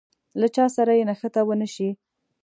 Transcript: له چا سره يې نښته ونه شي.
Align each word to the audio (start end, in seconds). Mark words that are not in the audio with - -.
له 0.39 0.47
چا 0.55 0.65
سره 0.75 0.91
يې 0.97 1.03
نښته 1.09 1.41
ونه 1.45 1.67
شي. 1.73 1.89